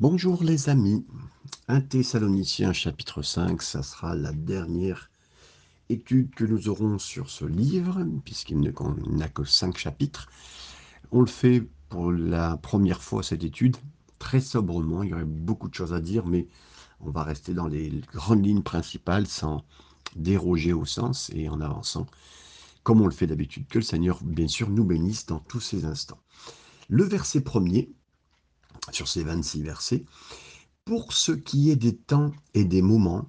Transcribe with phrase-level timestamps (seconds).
[0.00, 1.06] Bonjour les amis,
[1.68, 5.08] 1 Thessaloniciens chapitre 5, ça sera la dernière
[5.88, 10.28] étude que nous aurons sur ce livre, puisqu'il n'a que 5 chapitres.
[11.12, 13.76] On le fait pour la première fois cette étude,
[14.18, 16.48] très sobrement, il y aurait beaucoup de choses à dire, mais
[16.98, 19.64] on va rester dans les grandes lignes principales sans
[20.16, 22.06] déroger au sens et en avançant,
[22.82, 23.68] comme on le fait d'habitude.
[23.68, 26.18] Que le Seigneur, bien sûr, nous bénisse dans tous ces instants.
[26.88, 27.92] Le verset premier,
[28.92, 30.04] sur ces 26 versets,
[30.84, 33.28] pour ce qui est des temps et des moments,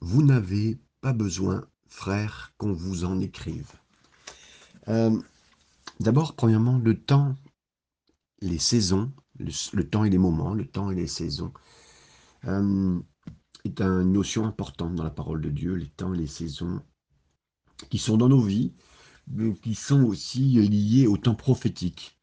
[0.00, 3.72] vous n'avez pas besoin, frères, qu'on vous en écrive.
[4.88, 5.20] Euh,
[6.00, 7.36] d'abord, premièrement, le temps,
[8.40, 11.52] les saisons, le, temps et les moments, le temps et les saisons,
[12.46, 13.00] euh,
[13.64, 16.82] est une notion importante dans la parole de Dieu, les temps et les saisons
[17.90, 18.72] qui sont dans nos vies,
[19.28, 22.18] mais qui sont aussi liés au temps prophétique.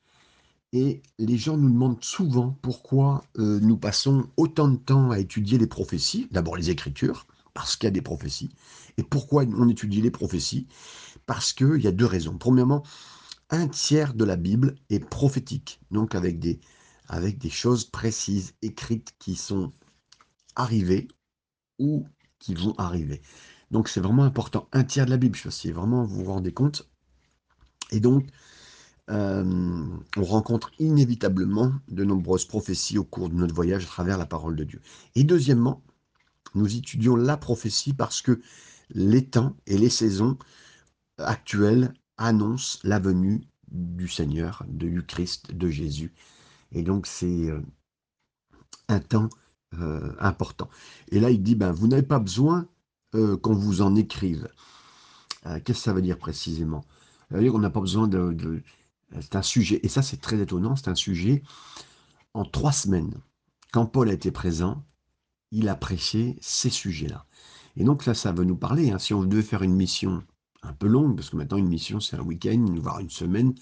[0.73, 5.57] Et les gens nous demandent souvent pourquoi euh, nous passons autant de temps à étudier
[5.57, 8.51] les prophéties, d'abord les Écritures, parce qu'il y a des prophéties.
[8.97, 10.67] Et pourquoi on étudie les prophéties
[11.25, 12.37] Parce qu'il y a deux raisons.
[12.37, 12.83] Premièrement,
[13.49, 16.59] un tiers de la Bible est prophétique, donc avec des,
[17.49, 19.73] choses précises, écrites, qui sont
[20.55, 21.09] arrivées
[21.79, 22.07] ou
[22.39, 23.21] qui vont arriver.
[23.71, 24.69] Donc c'est vraiment important.
[24.71, 26.89] Un tiers de la Bible, je sais si vraiment vous vous rendez compte.
[27.91, 28.25] Et donc,
[29.11, 29.43] euh,
[30.15, 34.55] on rencontre inévitablement de nombreuses prophéties au cours de notre voyage à travers la parole
[34.55, 34.81] de Dieu.
[35.15, 35.83] Et deuxièmement,
[36.55, 38.39] nous étudions la prophétie parce que
[38.91, 40.37] les temps et les saisons
[41.17, 46.13] actuelles annoncent la venue du Seigneur, du Christ, de Jésus.
[46.71, 47.61] Et donc c'est euh,
[48.87, 49.29] un temps
[49.79, 50.69] euh, important.
[51.09, 52.67] Et là, il dit, ben, vous n'avez pas besoin
[53.13, 54.47] qu'on vous en écrive.
[55.43, 56.85] Qu'est-ce que ça veut dire précisément?
[57.29, 58.63] Ça veut dire qu'on n'a pas besoin de
[59.19, 61.43] c'est un sujet, et ça c'est très étonnant, c'est un sujet
[62.33, 63.13] en trois semaines.
[63.71, 64.83] Quand Paul a été présent,
[65.51, 67.25] il a prêché ces sujets-là.
[67.77, 68.91] Et donc là, ça veut nous parler.
[68.91, 68.99] Hein.
[68.99, 70.23] Si on devait faire une mission
[70.63, 73.53] un peu longue, parce que maintenant une mission c'est un week-end, voire une semaine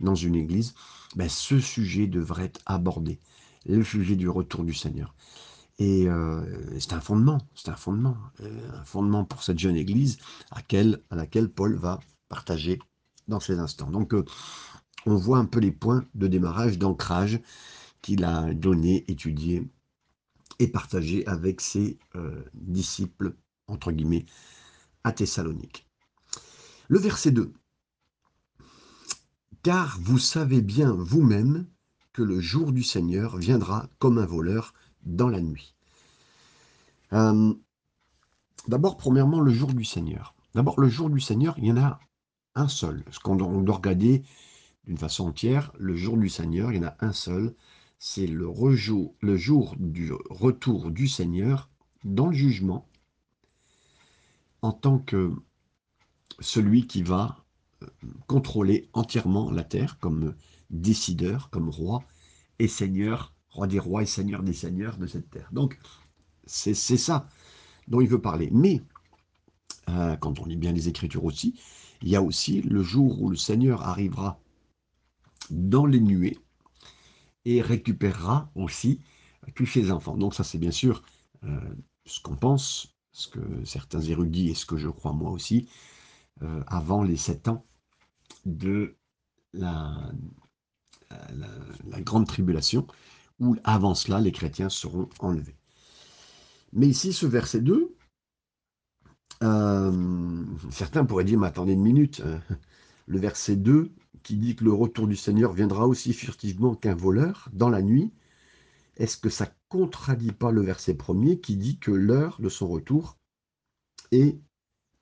[0.00, 0.74] dans une église,
[1.16, 3.18] ben, ce sujet devrait être abordé.
[3.66, 5.14] Le sujet du retour du Seigneur.
[5.78, 6.44] Et euh,
[6.78, 10.18] c'est un fondement, c'est un fondement, euh, un fondement pour cette jeune église
[10.50, 10.60] à,
[11.10, 12.78] laquelle Paul va partager
[13.28, 13.90] dans ces instants.
[13.90, 14.24] Donc, euh,
[15.06, 17.40] on voit un peu les points de démarrage, d'ancrage
[18.00, 19.68] qu'il a donné, étudié
[20.58, 23.34] et partagé avec ses euh, disciples,
[23.66, 24.26] entre guillemets,
[25.04, 25.88] à Thessalonique.
[26.88, 27.52] Le verset 2.
[29.62, 31.66] Car vous savez bien vous-même
[32.12, 34.74] que le jour du Seigneur viendra comme un voleur
[35.04, 35.74] dans la nuit.
[37.12, 37.54] Euh,
[38.68, 40.34] d'abord, premièrement, le jour du Seigneur.
[40.54, 41.98] D'abord, le jour du Seigneur, il y en a
[42.54, 43.04] un seul.
[43.10, 44.22] Ce qu'on doit regarder
[44.86, 47.54] d'une façon entière, le jour du Seigneur, il y en a un seul,
[47.98, 51.70] c'est le, jour du retour du Seigneur
[52.04, 52.88] dans le jugement,
[54.60, 55.32] en tant que
[56.40, 57.44] celui qui va
[57.82, 57.86] euh,
[58.26, 60.34] contrôler entièrement la terre comme
[60.70, 62.02] décideur, comme roi
[62.58, 65.48] et seigneur, roi des rois et seigneur des seigneurs de cette terre.
[65.52, 65.78] Donc,
[66.44, 67.28] c'est ça
[67.86, 68.48] dont il veut parler.
[68.50, 68.82] Mais,
[69.88, 71.60] euh, quand on lit bien les Écritures aussi,
[72.02, 74.41] il y a aussi le jour où le Seigneur arrivera
[75.50, 76.38] dans les nuées
[77.44, 79.00] et récupérera aussi
[79.54, 80.16] tous ses enfants.
[80.16, 81.02] Donc ça c'est bien sûr
[81.44, 81.74] euh,
[82.06, 85.68] ce qu'on pense, ce que certains érudits et ce que je crois moi aussi,
[86.42, 87.64] euh, avant les sept ans
[88.46, 88.96] de
[89.52, 89.94] la,
[92.00, 92.86] grande tribulation,
[93.38, 95.56] où avant cela les chrétiens seront enlevés.
[96.72, 97.94] Mais ici, ce verset 2,
[99.42, 102.22] euh, certains pourraient dire, mais attendez une minute,
[103.12, 103.92] le verset 2
[104.22, 108.10] qui dit que le retour du Seigneur viendra aussi furtivement qu'un voleur dans la nuit,
[108.96, 113.18] est-ce que ça contradit pas le verset premier qui dit que l'heure de son retour
[114.12, 114.38] est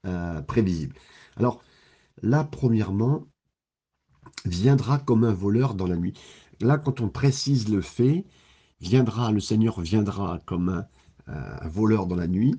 [0.07, 0.97] euh, prévisible?
[1.37, 1.63] Alors
[2.23, 3.27] là, premièrement,
[4.45, 6.15] viendra comme un voleur dans la nuit.
[6.61, 8.25] Là, quand on précise le fait,
[8.81, 10.87] viendra, le Seigneur viendra comme un,
[11.29, 12.57] un voleur dans la nuit,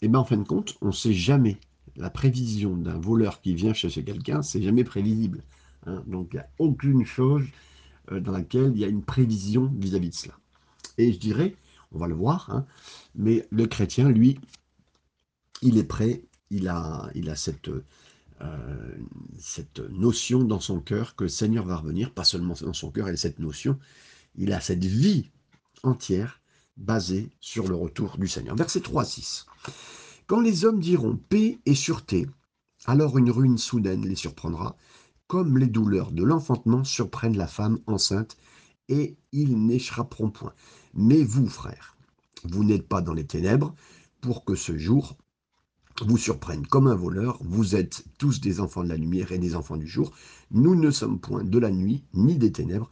[0.00, 1.58] et eh bien en fin de compte, on ne sait jamais
[1.96, 5.42] la prévision d'un voleur qui vient chercher quelqu'un, c'est jamais prévisible.
[5.86, 6.02] Hein.
[6.06, 7.44] Donc il n'y a aucune chose
[8.12, 10.34] euh, dans laquelle il y a une prévision vis-à-vis de cela.
[10.98, 11.54] Et je dirais,
[11.92, 12.66] on va le voir, hein,
[13.14, 14.38] mais le chrétien, lui,
[15.62, 17.68] il est prêt, il a, cette,
[18.40, 18.96] euh,
[19.38, 23.08] cette notion dans son cœur que le Seigneur va revenir, pas seulement dans son cœur,
[23.08, 23.78] il a cette notion,
[24.36, 25.30] il a cette vie
[25.82, 26.40] entière
[26.76, 28.56] basée sur le retour du Seigneur.
[28.56, 29.46] Verset 3 6.
[30.26, 32.26] Quand les hommes diront paix et sûreté,
[32.86, 34.74] alors une ruine soudaine les surprendra,
[35.26, 38.38] comme les douleurs de l'enfantement surprennent la femme enceinte,
[38.88, 40.54] et ils n'échapperont point.
[40.94, 41.96] Mais vous, frères,
[42.44, 43.74] vous n'êtes pas dans les ténèbres
[44.22, 45.16] pour que ce jour
[46.00, 47.38] vous surprenne comme un voleur.
[47.42, 50.10] Vous êtes tous des enfants de la lumière et des enfants du jour.
[50.50, 52.88] Nous ne sommes point de la nuit ni des ténèbres.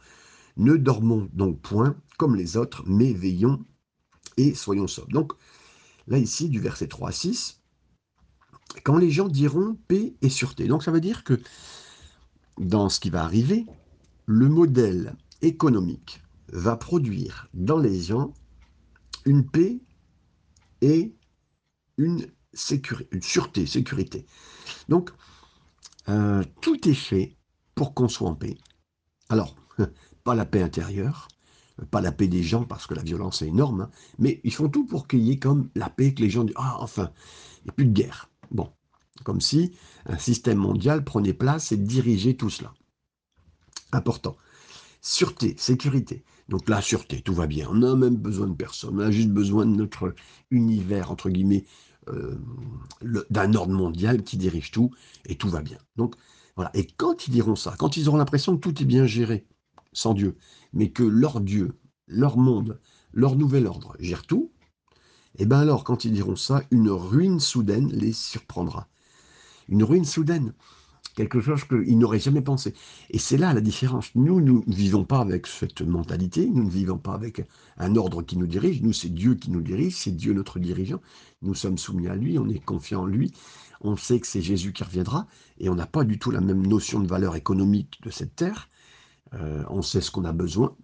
[0.57, 3.65] Ne dormons donc point comme les autres, mais veillons
[4.37, 5.11] et soyons sobres.
[5.11, 5.33] Donc,
[6.07, 7.61] là, ici, du verset 3 à 6,
[8.83, 10.67] quand les gens diront paix et sûreté.
[10.67, 11.39] Donc, ça veut dire que
[12.57, 13.65] dans ce qui va arriver,
[14.25, 18.33] le modèle économique va produire dans les gens
[19.25, 19.79] une paix
[20.81, 21.15] et
[21.97, 24.25] une, sécurité, une sûreté, sécurité.
[24.89, 25.11] Donc,
[26.09, 27.37] euh, tout est fait
[27.75, 28.57] pour qu'on soit en paix.
[29.29, 29.55] Alors,
[30.23, 31.27] pas la paix intérieure,
[31.89, 33.89] pas la paix des gens parce que la violence est énorme, hein,
[34.19, 36.55] mais ils font tout pour qu'il y ait comme la paix, que les gens disent
[36.57, 37.11] Ah, enfin,
[37.61, 38.29] il n'y a plus de guerre.
[38.51, 38.71] Bon,
[39.23, 39.73] comme si
[40.05, 42.73] un système mondial prenait place et dirigeait tout cela.
[43.91, 44.37] Important.
[45.01, 46.23] Sûreté, sécurité.
[46.49, 47.67] Donc la sûreté, tout va bien.
[47.69, 48.95] On n'a même besoin de personne.
[48.95, 50.13] On a juste besoin de notre
[50.51, 51.65] univers, entre guillemets,
[52.09, 52.37] euh,
[53.29, 54.91] d'un ordre mondial qui dirige tout,
[55.25, 55.77] et tout va bien.
[55.95, 56.15] Donc
[56.55, 56.71] voilà.
[56.73, 59.45] Et quand ils diront ça, quand ils auront l'impression que tout est bien géré,
[59.93, 60.35] sans Dieu,
[60.73, 61.73] mais que leur Dieu,
[62.07, 62.79] leur monde,
[63.13, 64.51] leur nouvel ordre gère tout,
[65.35, 68.87] et eh bien alors, quand ils diront ça, une ruine soudaine les surprendra.
[69.67, 70.53] Une ruine soudaine
[71.15, 72.73] quelque chose qu'ils n'auraient jamais pensé.
[73.09, 74.13] Et c'est là la différence.
[74.15, 77.45] Nous, nous ne vivons pas avec cette mentalité, nous ne vivons pas avec
[77.77, 81.01] un ordre qui nous dirige, nous, c'est Dieu qui nous dirige, c'est Dieu notre dirigeant,
[81.41, 83.31] nous sommes soumis à lui, on est confiant en lui,
[83.81, 85.27] on sait que c'est Jésus qui reviendra,
[85.59, 88.69] et on n'a pas du tout la même notion de valeur économique de cette terre,
[89.35, 90.75] euh, on sait ce qu'on a besoin,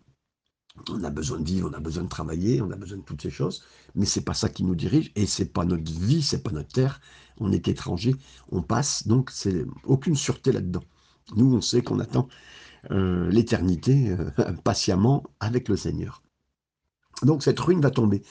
[0.89, 3.21] on a besoin de vivre, on a besoin de travailler, on a besoin de toutes
[3.21, 3.63] ces choses,
[3.95, 6.69] mais c'est pas ça qui nous dirige et c'est pas notre vie, c'est pas notre
[6.69, 7.01] terre.
[7.39, 8.15] On est étranger,
[8.51, 10.83] on passe, donc c'est aucune sûreté là-dedans.
[11.35, 12.27] Nous, on sait qu'on attend
[12.91, 14.31] euh, l'éternité euh,
[14.63, 16.21] patiemment avec le Seigneur.
[17.23, 18.23] Donc cette ruine va tomber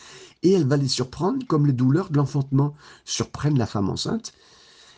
[0.42, 2.74] et elle va les surprendre comme les douleurs de l'enfantement
[3.04, 4.32] surprennent la femme enceinte.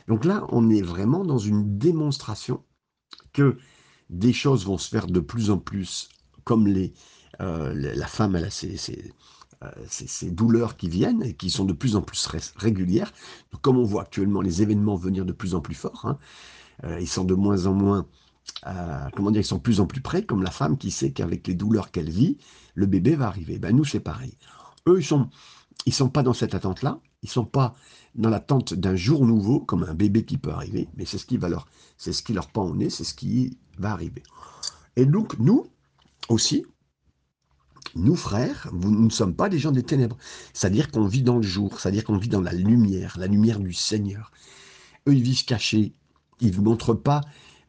[0.07, 2.63] Donc là, on est vraiment dans une démonstration
[3.33, 3.57] que
[4.11, 6.09] des choses vont se faire de plus en plus
[6.45, 6.93] comme les,
[7.41, 8.49] euh, la femme, elle a
[9.63, 13.13] euh, ces, douleurs qui viennent et qui sont de plus en plus régulières.
[13.63, 16.19] comme on voit actuellement les événements venir de plus en plus forts, hein,
[16.85, 18.07] euh, ils sont de moins en moins,
[19.15, 21.47] comment dire, ils sont de plus en plus près, comme la femme qui sait qu'avec
[21.47, 22.39] les douleurs qu'elle vit,
[22.75, 23.59] le bébé va arriver.
[23.59, 24.35] Ben nous, c'est pareil.
[24.89, 25.29] Eux, ils sont,
[25.87, 27.01] ils sont pas dans cette attente-là.
[27.23, 27.75] Ils sont pas
[28.15, 31.37] dans l'attente d'un jour nouveau, comme un bébé qui peut arriver, mais c'est ce qui
[31.37, 31.67] va leur,
[31.97, 34.23] c'est ce qui leur pend au nez, c'est ce qui va arriver.
[34.97, 35.67] Et donc, nous
[36.29, 36.65] aussi,
[37.95, 40.17] nous, frères, nous ne sommes pas des gens des ténèbres.
[40.53, 43.73] C'est-à-dire qu'on vit dans le jour, c'est-à-dire qu'on vit dans la lumière, la lumière du
[43.73, 44.31] Seigneur.
[45.09, 45.95] Eux, ils vivent cachés.
[46.41, 47.21] Ils ne montrent pas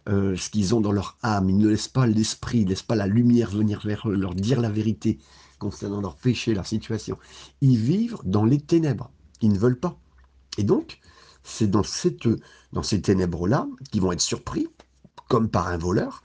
[0.10, 1.50] euh, ce qu'ils ont dans leur âme.
[1.50, 4.36] Ils ne laissent pas l'esprit, ils ne laissent pas la lumière venir vers eux, leur
[4.36, 5.20] dire la vérité
[5.62, 7.20] concernant leur péché, leur situation.
[7.62, 9.12] Ils vivent dans les ténèbres.
[9.42, 9.96] Ils ne veulent pas.
[10.58, 11.00] Et donc,
[11.44, 14.68] c'est dans, ces ténèbres-là qu'ils vont être surpris,
[15.30, 16.24] comme par un voleur,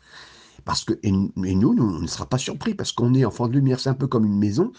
[0.65, 3.53] parce que, et, nous, nous, on ne sera pas surpris parce qu'on est enfant de
[3.53, 3.79] lumière.
[3.79, 4.73] C'est un peu comme une maison.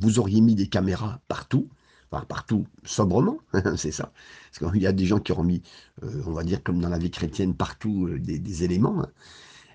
[0.00, 1.68] Vous auriez mis des caméras partout,
[2.10, 3.38] enfin partout, sobrement,
[3.76, 4.10] c'est ça.
[4.50, 5.62] Parce qu'il y a des gens qui auront mis,
[6.02, 9.08] euh, on va dire comme dans la vie chrétienne, partout euh, des, éléments hein,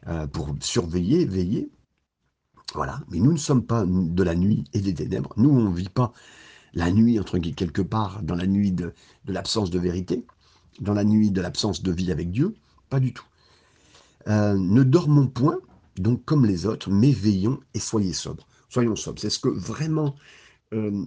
[0.08, 1.70] euh, pour surveiller, veiller.
[2.74, 3.02] Voilà.
[3.10, 5.34] Mais nous ne sommes pas de la nuit et des ténèbres.
[5.38, 6.14] Nous, on ne vit pas
[6.74, 8.94] la nuit, entre guillemets, quelque part, dans la nuit de
[9.28, 10.26] l'absence de vérité,
[10.80, 12.56] dans la nuit de l'absence de vie avec Dieu.
[12.90, 13.26] Pas du tout.
[14.28, 15.60] Euh, ne dormons point,
[15.98, 18.48] donc comme les autres, mais veillons et soyez sobres.
[18.70, 19.20] Soyons sobres.
[19.20, 20.16] C'est ce que vraiment
[20.74, 21.06] euh,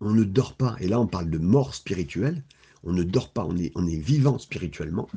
[0.00, 0.76] on ne dort pas.
[0.80, 2.44] Et là, on parle de mort spirituelle.
[2.84, 5.08] On ne dort pas, on est, on est vivant spirituellement.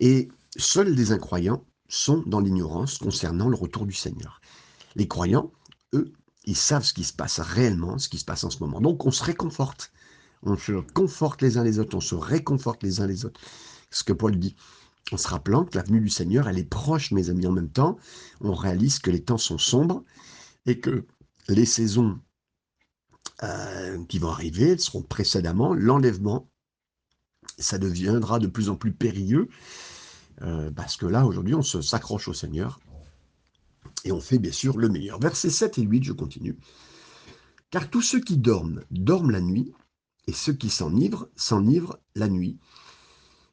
[0.00, 4.40] Et seuls les incroyants sont dans l'ignorance concernant le retour du Seigneur.
[4.96, 5.52] Les croyants,
[5.92, 6.12] eux,
[6.44, 8.80] ils savent ce qui se passe réellement, ce qui se passe en ce moment.
[8.80, 9.92] Donc on se réconforte.
[10.42, 13.40] On se conforte les uns les autres, on se réconforte les uns les autres.
[13.90, 14.56] Ce que Paul dit
[15.12, 17.70] en se rappelant que la venue du Seigneur, elle est proche, mes amis, en même
[17.70, 17.98] temps.
[18.40, 20.02] On réalise que les temps sont sombres
[20.64, 21.04] et que
[21.48, 22.18] les saisons
[23.42, 26.48] euh, qui vont arriver, seront précédemment l'enlèvement.
[27.58, 29.48] Ça deviendra de plus en plus périlleux
[30.40, 32.80] euh, parce que là, aujourd'hui, on se s'accroche au Seigneur
[34.04, 35.20] et on fait bien sûr le meilleur.
[35.20, 36.56] Versets 7 et 8, je continue.
[37.70, 39.72] Car tous ceux qui dorment, dorment la nuit,
[40.26, 42.58] et ceux qui s'enivrent, s'enivrent la nuit.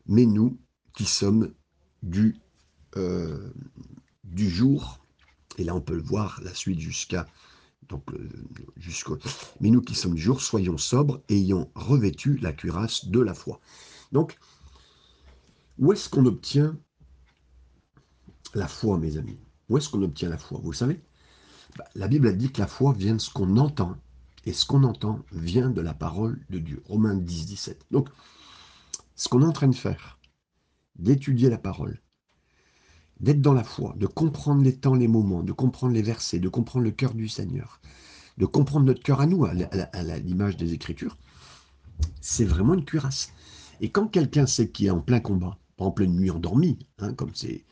[0.05, 0.59] Mais nous,
[0.93, 1.53] qui sommes
[2.03, 2.37] du,
[2.95, 3.51] euh,
[4.23, 4.99] du jour,
[5.57, 7.25] et là on peut le voir, la suite jusqu'à
[7.87, 8.03] donc
[8.77, 9.17] jusqu'au.
[9.59, 13.59] Mais nous qui sommes du jour, soyons sobres, ayant revêtu la cuirasse de la foi.
[14.11, 14.37] Donc,
[15.79, 16.77] où est-ce qu'on obtient
[18.53, 19.39] la foi, mes amis?
[19.69, 20.59] Où est-ce qu'on obtient la foi?
[20.61, 21.01] Vous le savez?
[21.77, 23.95] Bah, La Bible a dit que la foi vient de ce qu'on entend,
[24.45, 26.83] et ce qu'on entend vient de la parole de Dieu.
[26.85, 27.85] Romains 10, 17.
[27.91, 28.09] Donc,
[29.15, 30.19] ce qu'on est en train de faire,
[30.97, 32.01] d'étudier la parole,
[33.19, 36.49] d'être dans la foi, de comprendre les temps, les moments, de comprendre les versets, de
[36.49, 37.79] comprendre le cœur du Seigneur,
[38.37, 41.17] de comprendre notre cœur à nous, à l'image des Écritures,
[42.21, 43.33] c'est vraiment une cuirasse.
[43.81, 47.31] Et quand quelqu'un sait qu'il est en plein combat, en pleine nuit endormi, hein, comme
[47.33, 47.63] c'est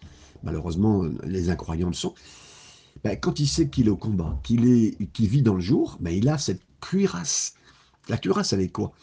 [0.44, 2.14] malheureusement les incroyants le sont,
[3.04, 6.28] ben, quand il sait qu'il est au combat, qu'il vit dans le jour, ben, il
[6.30, 7.54] a cette cuirasse.
[8.10, 8.94] La cuirasse, elle est quoi?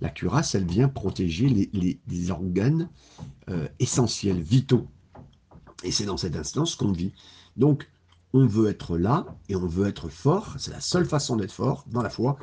[0.00, 2.88] La cuirasse, elle vient protéger les, organes
[3.48, 4.86] euh, essentiels, vitaux.
[5.82, 7.12] Et c'est dans cette instance qu'on vit.
[7.56, 7.88] Donc,
[8.32, 10.54] on veut être là et on veut être fort.
[10.58, 12.38] C'est la seule façon d'être fort dans la foi,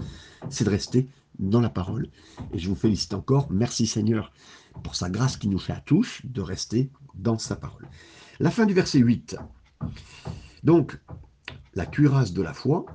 [0.49, 1.07] c'est de rester
[1.39, 2.09] dans la parole.
[2.53, 3.47] Et je vous félicite encore.
[3.51, 4.31] Merci Seigneur
[4.83, 7.87] pour sa grâce qui nous fait à tous de rester dans sa parole.
[8.39, 9.37] La fin du verset 8.
[10.63, 10.99] Donc,
[11.73, 12.85] la cuirasse de la foi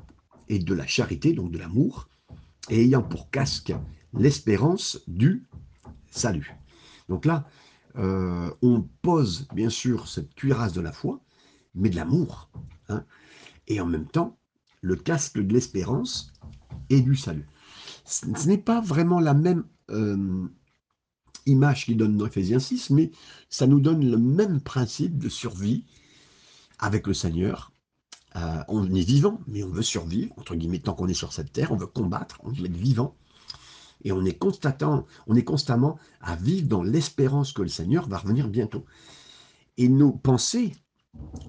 [0.49, 2.09] et de la charité, donc de l'amour,
[2.69, 3.73] ayant pour casque
[4.15, 5.45] l'espérance du
[6.11, 6.55] salut.
[7.09, 7.47] Donc là,
[7.97, 11.21] euh, on pose bien sûr cette cuirasse de la foi,
[11.75, 12.51] mais de l'amour,
[12.89, 13.05] hein,
[13.69, 14.39] et en même temps
[14.81, 16.33] le casque de l'espérance
[16.91, 17.47] et du salut.
[18.05, 20.49] Ce, n'est pas vraiment la même euh,
[21.47, 23.11] image qui donne dans Ephésiens 6, mais
[23.49, 25.85] ça nous donne le même principe de survie
[26.79, 27.73] avec le Seigneur.
[28.37, 31.53] Euh, on est vivant, mais on veut survivre, entre guillemets, tant qu'on est sur cette
[31.53, 33.17] terre, on veut combattre, on veut être vivant.
[34.05, 38.19] Et on est, constatant, on est constamment à vivre dans l'espérance que le Seigneur va
[38.19, 38.85] revenir bientôt.
[39.77, 40.73] Et nos pensées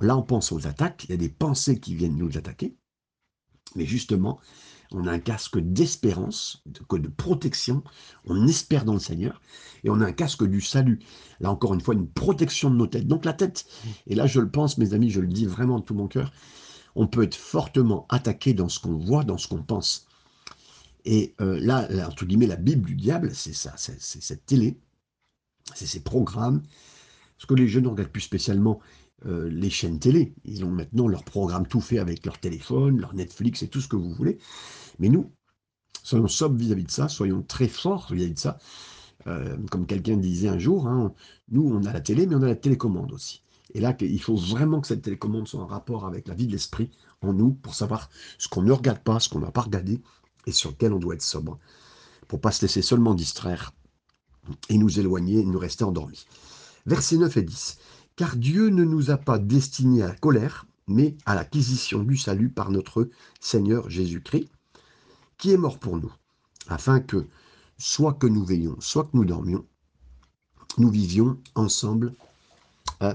[0.01, 1.05] Là, on pense aux attaques.
[1.05, 2.75] Il y a des pensées qui viennent nous attaquer.
[3.75, 4.39] Mais justement,
[4.93, 7.83] on a un casque d'espérance, de, protection.
[8.25, 9.41] On espère dans le Seigneur.
[9.83, 10.99] Et on a un casque du salut.
[11.39, 13.07] Là, encore une fois, une protection de nos têtes.
[13.07, 13.65] Donc la tête,
[14.07, 16.31] et là, je le pense, mes amis, je le dis vraiment de tout mon cœur,
[16.95, 20.07] on peut être fortement attaqué dans ce qu'on voit, dans ce qu'on pense.
[21.05, 24.77] Et euh, là, entre guillemets, la Bible du diable, c'est ça, c'est cette télé,
[25.73, 26.61] c'est ces programmes.
[27.37, 28.79] Ce que les jeunes ne regardent plus spécialement,
[29.25, 30.33] euh, les chaînes télé.
[30.43, 33.87] Ils ont maintenant leur programme tout fait avec leur téléphone, leur Netflix et tout ce
[33.87, 34.37] que vous voulez.
[34.99, 35.31] Mais nous,
[36.03, 38.57] soyons sobres vis-à-vis de ça, soyons très forts vis-à-vis de ça.
[39.27, 41.13] Euh, comme quelqu'un disait un jour, hein,
[41.49, 43.43] nous, on a la télé, mais on a la télécommande aussi.
[43.73, 46.51] Et là, il faut vraiment que cette télécommande soit en rapport avec la vie de
[46.51, 50.01] l'esprit en nous pour savoir ce qu'on ne regarde pas, ce qu'on n'a pas regardé
[50.45, 51.57] et sur lequel on doit être sobre.
[52.27, 53.71] Pour pas se laisser seulement distraire
[54.69, 56.25] et nous éloigner, nous rester endormis.
[56.85, 57.77] Versets 9 et 10.
[58.15, 62.49] Car Dieu ne nous a pas destinés à la colère, mais à l'acquisition du salut
[62.49, 63.09] par notre
[63.39, 64.49] Seigneur Jésus-Christ,
[65.43, 66.13] qui est mort pour nous,
[66.69, 67.27] afin que,
[67.77, 69.67] soit que nous veillions, soit que nous dormions,
[70.77, 72.13] nous vivions ensemble
[73.01, 73.13] euh,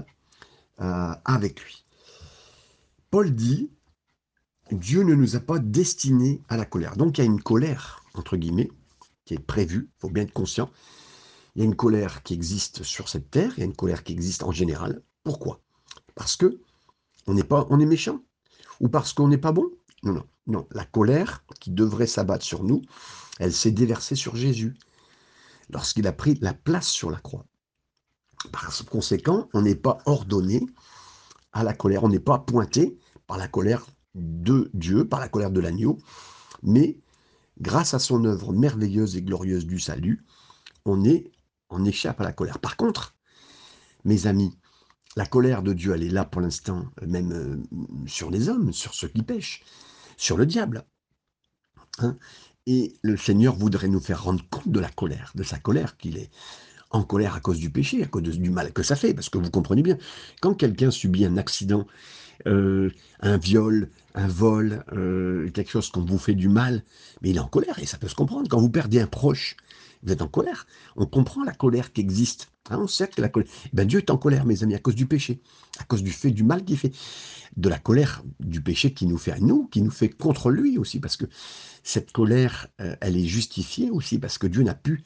[0.79, 1.83] euh, avec lui.
[3.09, 3.71] Paul dit,
[4.71, 6.97] Dieu ne nous a pas destinés à la colère.
[6.97, 8.69] Donc il y a une colère, entre guillemets,
[9.25, 10.69] qui est prévue, il faut bien être conscient,
[11.55, 14.03] il y a une colère qui existe sur cette terre, il y a une colère
[14.03, 15.01] qui existe en général.
[15.23, 15.61] Pourquoi?
[16.13, 16.61] Parce que
[17.25, 18.21] on n'est pas, on est méchant
[18.81, 19.71] ou parce qu'on n'est pas bon
[20.03, 20.67] Non, non, non.
[20.71, 22.81] La colère qui devrait s'abattre sur nous,
[23.39, 24.75] elle s'est déversée sur Jésus
[25.69, 27.45] lorsqu'il a pris la place sur la croix.
[28.51, 30.65] Par conséquent, on n'est pas ordonné
[31.51, 35.51] à la colère, on n'est pas pointé par la colère de Dieu, par la colère
[35.51, 35.97] de l'agneau,
[36.63, 36.99] mais
[37.59, 40.25] grâce à son œuvre merveilleuse et glorieuse du salut,
[40.85, 41.31] on est
[41.69, 42.59] on échappe à la colère.
[42.59, 43.15] Par contre,
[44.03, 44.57] mes amis,
[45.15, 48.93] la colère de Dieu, elle est là pour l'instant, même euh, sur les hommes, sur
[48.93, 49.63] ceux qui pêchent,
[50.19, 50.83] sur le diable.
[51.99, 52.17] Hein.
[52.67, 56.17] Et le Seigneur voudrait nous faire rendre compte de la colère, de sa colère, qu'il
[56.17, 56.29] est
[56.91, 59.13] en colère à cause du péché, à cause du mal que ça fait.
[59.13, 59.97] Parce que vous comprenez bien,
[60.41, 61.87] quand quelqu'un subit un accident,
[62.47, 66.83] euh, un viol, un vol, euh, quelque chose qu'on vous fait du mal,
[67.21, 68.49] mais il est en colère et ça peut se comprendre.
[68.49, 69.55] Quand vous perdez un proche,
[70.03, 70.65] vous êtes en colère.
[70.95, 72.51] On comprend la colère qui existe.
[72.69, 73.49] Hein, on sait que la colère.
[73.65, 75.41] Eh ben, Dieu est en colère, mes amis, à cause du péché,
[75.79, 76.93] à cause du fait du mal qu'il fait,
[77.57, 80.77] de la colère du péché qui nous fait à nous, qui nous fait contre lui
[80.77, 81.25] aussi, parce que
[81.83, 85.03] cette colère, euh, elle est justifiée aussi, parce que Dieu n'a plus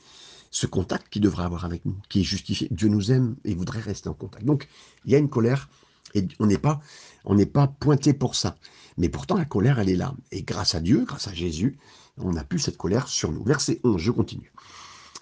[0.52, 2.68] ce contact qu'il devrait avoir avec nous, qui est justifié.
[2.70, 4.46] Dieu nous aime et voudrait rester en contact.
[4.46, 4.68] Donc,
[5.06, 5.70] il y a une colère
[6.14, 6.80] et on n'est pas,
[7.26, 8.56] on n'est pas pointé pour ça.
[8.98, 10.14] Mais pourtant, la colère, elle est là.
[10.32, 11.78] Et grâce à Dieu, grâce à Jésus,
[12.18, 13.44] on n'a plus cette colère sur nous.
[13.44, 14.54] Verset 11, je continue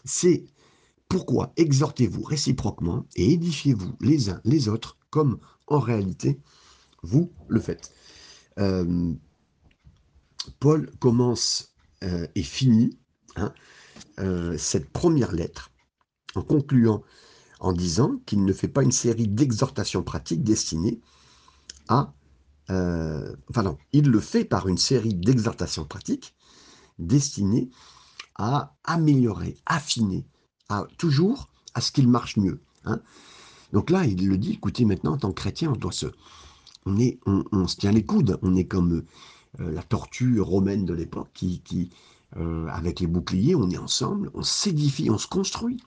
[0.05, 0.45] c'est
[1.07, 6.39] pourquoi exhortez-vous réciproquement et édifiez-vous les uns les autres comme en réalité
[7.03, 7.93] vous le faites.
[8.59, 9.13] Euh,
[10.59, 12.97] Paul commence euh, et finit
[13.35, 13.53] hein,
[14.19, 15.71] euh, cette première lettre
[16.35, 17.03] en concluant
[17.59, 20.99] en disant qu'il ne fait pas une série d'exhortations pratiques destinées
[21.87, 22.13] à...
[22.69, 26.33] Enfin non, il le fait par une série d'exhortations pratiques
[26.99, 27.69] destinées
[28.35, 30.25] à améliorer, affiner,
[30.69, 32.59] à toujours à ce qu'il marche mieux.
[32.85, 32.99] Hein.
[33.73, 36.07] Donc là, il le dit, écoutez, maintenant, en tant que chrétien, on doit se...
[36.85, 39.03] On, est, on, se tient les coudes, on est comme
[39.59, 41.91] euh, la tortue romaine de l'époque qui, qui
[42.37, 45.77] euh, avec les boucliers, on est ensemble, on s'édifie, on se construit.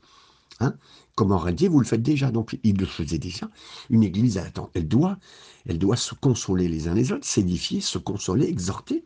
[0.60, 0.74] Hein
[1.16, 2.30] Comme en réalité, vous le faites déjà.
[2.30, 3.50] Donc, il le faisait déjà.
[3.90, 5.18] Une église, attend, elle doit,
[5.66, 9.04] elle doit se consoler les uns les autres, s'édifier, se consoler, exhorter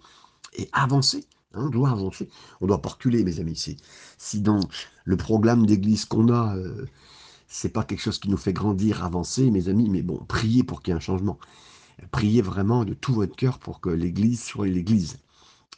[0.57, 1.25] et avancer.
[1.55, 2.28] Hein, on doit avancer.
[2.61, 3.76] On doit pas reculer, mes amis.
[4.19, 4.61] Si dans
[5.05, 6.87] le programme d'église qu'on a, euh,
[7.49, 10.83] c'est pas quelque chose qui nous fait grandir, avancer, mes amis, mais bon, priez pour
[10.83, 11.38] qu'il y ait un changement.
[12.11, 15.19] Priez vraiment de tout votre cœur pour que l'église soit l'église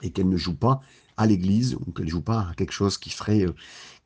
[0.02, 0.80] et qu'elle ne joue pas
[1.16, 3.54] à l'église ou qu'elle ne joue pas à quelque chose qui ferait, euh,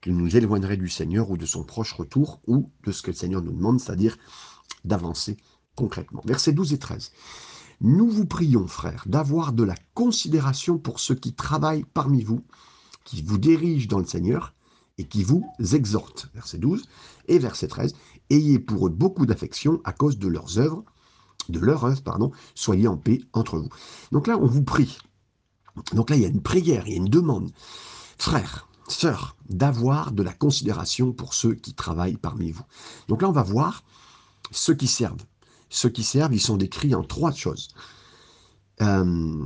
[0.01, 3.17] qui nous éloignerait du Seigneur ou de son proche retour ou de ce que le
[3.17, 4.17] Seigneur nous demande, c'est-à-dire
[4.85, 5.37] d'avancer
[5.77, 6.23] concrètement.
[6.25, 7.13] Versets 12 et 13.
[7.85, 12.43] Nous vous prions, frères, d'avoir de la considération pour ceux qui travaillent parmi vous,
[13.05, 14.55] qui vous dirigent dans le Seigneur
[14.99, 16.29] et qui vous exhortent.
[16.35, 16.89] Verset 12
[17.29, 17.95] et verset 13.
[18.31, 20.83] Ayez pour eux beaucoup d'affection à cause de leurs œuvres,
[21.49, 23.69] de leur œuvre, pardon, soyez en paix entre vous.
[24.11, 24.99] Donc là, on vous prie
[25.93, 27.51] donc là, il y a une prière, il y a une demande.
[28.19, 32.65] Frères, sœurs, d'avoir de la considération pour ceux qui travaillent parmi vous.
[33.09, 33.83] Donc là, on va voir
[34.51, 35.25] ceux qui servent.
[35.75, 37.69] Ceux qui servent, ils sont décrits en trois choses.
[38.81, 39.45] Euh,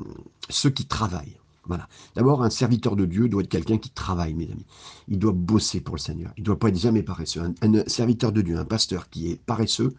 [0.51, 1.39] ceux qui travaillent.
[1.65, 1.89] Voilà.
[2.17, 4.67] D'abord, un serviteur de Dieu doit être quelqu'un qui travaille, mes amis.
[5.09, 6.31] Il doit bosser pour le Seigneur.
[6.37, 7.55] Il ne doit pas être jamais paresseux.
[7.63, 9.95] Un, serviteur de Dieu, un pasteur qui est paresseux,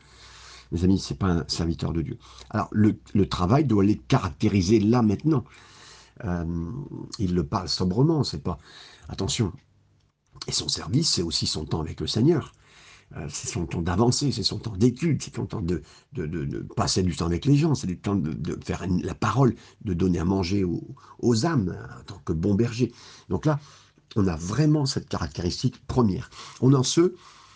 [0.71, 2.19] mes amis, c'est pas un serviteur de Dieu.
[2.51, 5.43] Alors, le, le travail doit les caractériser là maintenant.
[6.25, 6.45] Euh,
[7.17, 8.59] il le parle sobrement, c'est pas.
[9.07, 9.51] Attention.
[10.47, 12.53] Et son service, c'est aussi son temps avec le Seigneur.
[13.17, 15.81] Euh, c'est son temps d'avancer, c'est son temps d'étude, c'est son temps de,
[16.75, 20.19] passer du temps avec les gens, c'est du temps de, faire la parole, de donner
[20.19, 22.91] à manger aux, âmes en tant que bon berger.
[23.29, 23.59] Donc là,
[24.15, 26.29] on a vraiment cette caractéristique première.
[26.61, 27.15] On a ceux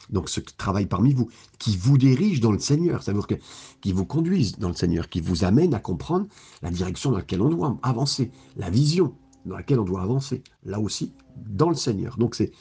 [0.10, 3.36] donc ceux qui travaillent parmi vous, qui vous dirigent dans le Seigneur, c'est-à-dire que,
[3.82, 6.28] qui vous conduisent dans le Seigneur, qui vous amènent à comprendre
[6.62, 10.80] la direction dans laquelle on doit avancer, la vision dans laquelle on doit avancer, là
[10.80, 12.18] aussi, dans le Seigneur.
[12.18, 12.52] Donc c'est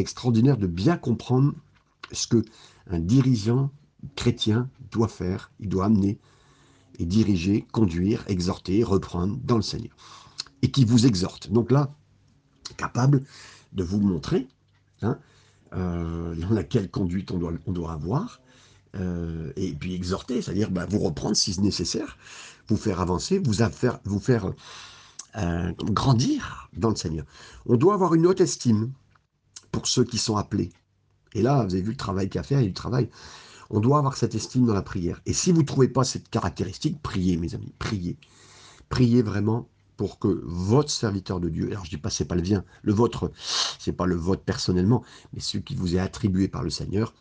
[0.00, 1.54] extraordinaire de bien comprendre
[2.12, 2.44] ce que
[2.88, 3.70] un dirigeant
[4.14, 6.18] chrétien doit faire, il doit amener
[6.98, 9.94] et diriger, conduire, exhorter, reprendre dans le Seigneur.
[10.62, 11.50] Et qui vous exhorte.
[11.50, 11.94] Donc là,
[12.76, 13.22] capable
[13.72, 14.48] de vous montrer,
[15.02, 15.18] hein,
[15.74, 18.40] euh, dans laquelle conduite on doit, avoir,
[18.94, 22.16] euh, et puis exhorter, c'est-à-dire bah, vous reprendre si c'est nécessaire,
[22.68, 24.52] vous faire avancer, vous faire, vous faire
[25.36, 27.26] euh, grandir dans le Seigneur.
[27.66, 28.92] On doit avoir une haute estime
[29.70, 30.70] pour ceux qui sont appelés.
[31.36, 32.68] Et là, vous avez vu le travail qu'il y a à faire, il y a
[32.68, 33.10] du travail.
[33.68, 35.20] On doit avoir cette estime dans la prière.
[35.26, 38.16] Et si vous ne trouvez pas cette caractéristique, priez, mes amis, priez.
[38.88, 39.68] Priez vraiment
[39.98, 42.94] pour que votre serviteur de Dieu, alors je dis pas c'est pas le vien, le
[42.94, 43.32] vôtre,
[43.78, 45.02] c'est pas le vôtre personnellement,
[45.34, 47.12] mais celui qui vous est attribué par le Seigneur,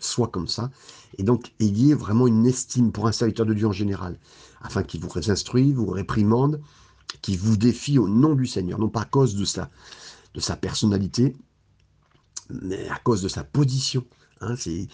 [0.00, 0.70] soit comme ça.
[1.16, 4.18] Et donc ayez vraiment une estime pour un serviteur de Dieu en général,
[4.60, 6.60] afin qu'il vous instruise, vous réprimande,
[7.22, 9.70] qu'il vous défie au nom du Seigneur, non pas à cause de sa,
[10.34, 11.34] de sa personnalité,
[12.90, 14.04] à cause de sa position.
[14.40, 14.88] Hein, c'est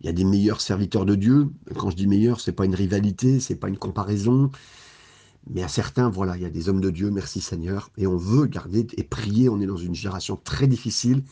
[0.00, 1.50] il y a des meilleurs serviteurs de Dieu.
[1.76, 4.50] Quand je dis meilleurs, c'est pas une rivalité, c'est pas une comparaison,
[5.48, 8.16] mais à certains, voilà, il y a des hommes de Dieu, merci Seigneur, et on
[8.16, 9.48] veut garder et prier.
[9.48, 11.24] On est dans une génération très difficile,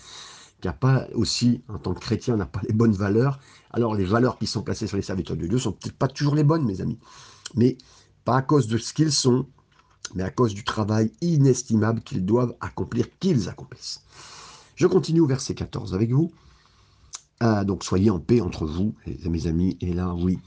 [0.61, 3.39] qui n'a pas aussi, en tant que chrétien, n'a pas les bonnes valeurs.
[3.71, 6.35] Alors les valeurs qui sont placées sur les serviteurs de Dieu sont peut-être pas toujours
[6.35, 6.99] les bonnes, mes amis.
[7.55, 7.79] Mais
[8.25, 9.47] pas à cause de ce qu'ils sont,
[10.15, 14.03] mais à cause du travail inestimable qu'ils doivent accomplir, qu'ils accomplissent.
[14.79, 16.31] Je continue au verset 14 avec vous.
[17.41, 18.95] Ah, donc soyez en paix entre vous,
[19.29, 19.77] mes amis.
[19.81, 20.39] Et là, oui,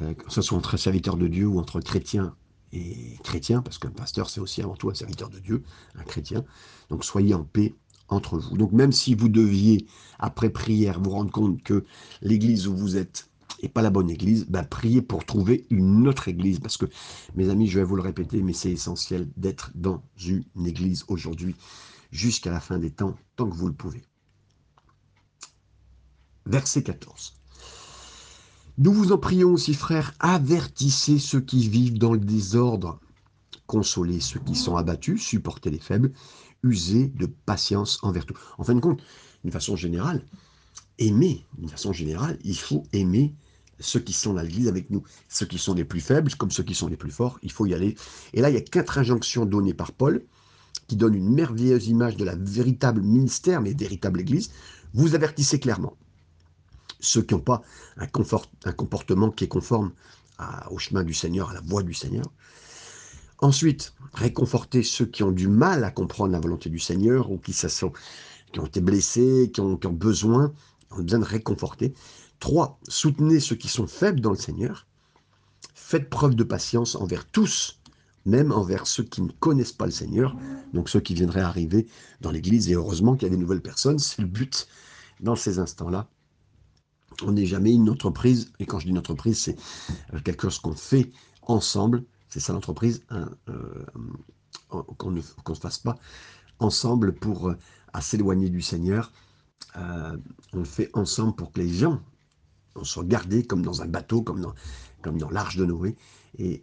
[0.00, 2.36] euh, que ce soit entre serviteurs de Dieu ou entre chrétiens,
[2.72, 5.64] et chrétien, parce qu'un pasteur, c'est aussi avant tout un serviteur de Dieu,
[5.96, 6.44] un chrétien.
[6.88, 7.74] Donc soyez en paix
[8.06, 8.56] entre vous.
[8.56, 9.88] Donc même si vous deviez,
[10.20, 11.84] après prière, vous rendre compte que
[12.22, 13.28] l'église où vous êtes
[13.60, 16.60] n'est pas la bonne église, ben priez pour trouver une autre église.
[16.60, 16.86] Parce que,
[17.34, 21.56] mes amis, je vais vous le répéter, mais c'est essentiel d'être dans une église aujourd'hui,
[22.10, 24.02] jusqu'à la fin des temps, tant que vous le pouvez.
[26.46, 27.34] Verset 14.
[28.78, 33.00] Nous vous en prions aussi, frères, avertissez ceux qui vivent dans le désordre,
[33.66, 36.12] consolez ceux qui sont abattus, supportez les faibles,
[36.62, 38.38] usez de patience envers tout.
[38.56, 39.02] En fin de compte,
[39.42, 40.24] d'une façon générale,
[40.98, 43.34] aimer, d'une façon générale, il faut aimer
[43.80, 46.62] ceux qui sont dans l'Église avec nous, ceux qui sont les plus faibles comme ceux
[46.62, 47.96] qui sont les plus forts, il faut y aller.
[48.32, 50.24] Et là, il y a quatre injonctions données par Paul
[50.88, 54.50] qui donnent une merveilleuse image de la véritable ministère, mais véritable Église.
[54.94, 55.96] Vous avertissez clairement
[57.00, 57.62] ceux qui n'ont pas
[57.98, 58.06] un,
[58.72, 59.92] comportement qui est conforme
[60.70, 62.24] au chemin du Seigneur, à la voie du Seigneur.
[63.40, 67.52] Ensuite, réconforter ceux qui ont du mal à comprendre la volonté du Seigneur ou qui,
[67.52, 70.52] qui ont été blessés, qui qui ont besoin,
[70.90, 71.94] ont besoin de réconforter.
[72.40, 74.86] Trois, soutenez ceux qui sont faibles dans le Seigneur.
[75.74, 77.77] Faites preuve de patience envers tous,
[78.26, 80.36] même envers ceux qui ne connaissent pas le Seigneur,
[80.72, 81.86] donc ceux qui viendraient arriver
[82.20, 82.68] dans l'Église.
[82.68, 84.68] Et heureusement qu'il y a des nouvelles personnes, c'est le but
[85.20, 86.08] dans ces instants-là.
[87.22, 89.56] On n'est jamais une entreprise, et quand je dis une entreprise, c'est
[90.14, 91.10] euh, quelque chose qu'on fait
[91.42, 92.04] ensemble.
[92.28, 93.26] C'est ça l'entreprise, euh,
[94.68, 95.96] qu'on ne, se fasse pas
[96.58, 97.56] ensemble pour euh,
[98.00, 99.12] s'éloigner du Seigneur.
[99.74, 102.00] on le fait ensemble pour que les gens
[102.78, 104.54] on soit gardés comme dans un bateau, comme dans,
[105.02, 105.96] comme dans l'arche de Noé,
[106.36, 106.62] et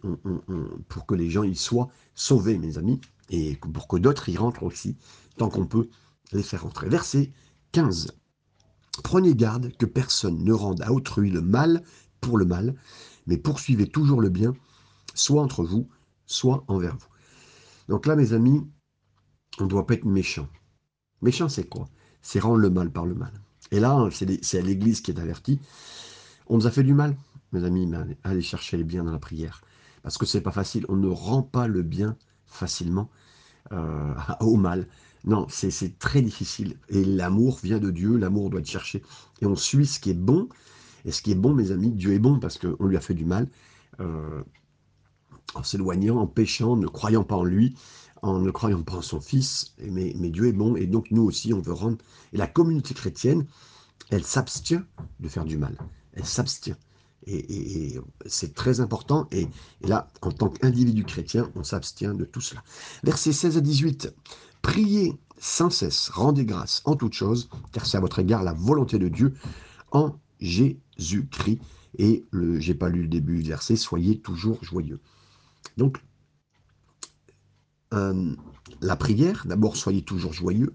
[0.88, 3.00] pour que les gens y soient sauvés, mes amis,
[3.30, 4.96] et pour que d'autres y rentrent aussi,
[5.36, 5.88] tant qu'on peut
[6.32, 6.88] les faire rentrer.
[6.88, 7.32] Verset
[7.72, 8.12] 15.
[9.02, 11.82] Prenez garde que personne ne rende à autrui le mal
[12.20, 12.74] pour le mal,
[13.26, 14.54] mais poursuivez toujours le bien,
[15.14, 15.88] soit entre vous,
[16.26, 17.08] soit envers vous.
[17.88, 18.66] Donc là, mes amis,
[19.58, 20.48] on ne doit pas être méchant.
[21.22, 21.88] Méchant, c'est quoi?
[22.22, 23.32] C'est rendre le mal par le mal.
[23.70, 25.60] Et là, c'est l'Église qui est avertie.
[26.46, 27.16] On nous a fait du mal,
[27.56, 29.62] mes amis, mais allez chercher le bien dans la prière.
[30.02, 30.86] Parce que c'est pas facile.
[30.88, 32.16] On ne rend pas le bien
[32.46, 33.10] facilement
[33.72, 34.86] euh, au mal.
[35.24, 36.76] Non, c'est très difficile.
[36.88, 39.02] Et l'amour vient de Dieu, l'amour doit être cherché.
[39.40, 40.48] Et on suit ce qui est bon.
[41.04, 43.14] Et ce qui est bon, mes amis, Dieu est bon parce qu'on lui a fait
[43.14, 43.48] du mal.
[44.00, 44.42] Euh,
[45.54, 47.74] en s'éloignant, en péchant, en ne croyant pas en lui,
[48.22, 49.74] en ne croyant pas en son Fils.
[49.80, 50.76] Mais, mais Dieu est bon.
[50.76, 51.98] Et donc nous aussi, on veut rendre.
[52.32, 53.46] Et la communauté chrétienne,
[54.10, 54.84] elle s'abstient
[55.18, 55.76] de faire du mal.
[56.12, 56.76] Elle s'abstient.
[57.26, 59.26] Et, c'est très important.
[59.32, 59.48] Et,
[59.82, 62.62] là, en tant qu'individu chrétien, on s'abstient de tout cela.
[63.02, 64.14] Versets 16 à 18.
[64.62, 68.98] Priez sans cesse, rendez grâce en toutes choses, car c'est à votre égard la volonté
[68.98, 69.34] de Dieu
[69.92, 71.60] en Jésus-Christ.
[71.98, 75.00] Et le, j'ai pas lu le début du verset, soyez toujours joyeux.
[75.76, 75.98] Donc,
[77.94, 78.34] euh,
[78.80, 80.74] la prière, d'abord, soyez toujours joyeux.